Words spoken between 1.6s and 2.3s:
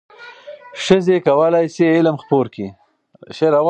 شي علم